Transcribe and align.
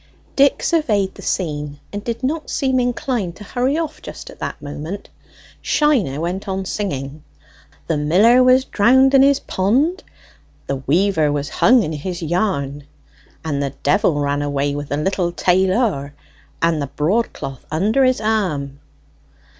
Dick 0.35 0.63
surveyed 0.63 1.13
the 1.13 1.21
scene, 1.21 1.79
and 1.93 2.03
did 2.03 2.23
not 2.23 2.49
seem 2.49 2.79
inclined 2.79 3.35
to 3.35 3.43
hurry 3.43 3.77
off 3.77 4.01
just 4.01 4.31
at 4.31 4.39
that 4.39 4.59
moment. 4.59 5.09
Shiner 5.61 6.19
went 6.19 6.47
on 6.47 6.65
singing 6.65 7.23
"'The 7.85 7.97
miller 7.97 8.43
was 8.43 8.65
drown'd 8.65 9.13
in 9.13 9.21
his 9.21 9.39
pond, 9.39 10.03
The 10.65 10.77
weaver 10.77 11.31
was 11.31 11.49
hung 11.49 11.83
in 11.83 11.93
his 11.93 12.23
yarn, 12.23 12.85
And 13.45 13.61
the 13.61 13.75
d 13.83 13.95
ran 14.03 14.41
away 14.41 14.73
with 14.73 14.89
the 14.89 14.97
little 14.97 15.31
tail 15.31 15.77
or, 15.79 16.15
With 16.63 16.79
the 16.79 16.87
broadcloth 16.95 17.63
under 17.69 18.03
his 18.03 18.19
arm.'" 18.19 18.79